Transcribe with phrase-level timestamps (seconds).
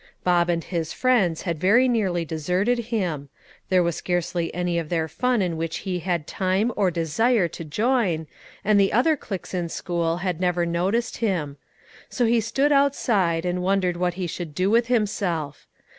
[0.23, 3.29] Bob and his friends had very nearly deserted him;
[3.69, 7.63] there was scarcely any of their fun in which he had time or desire to
[7.63, 8.25] join,
[8.65, 11.55] and the other cliques in school had never noticed him;
[12.09, 15.67] so he stood outside, and wondered what he should do with himself.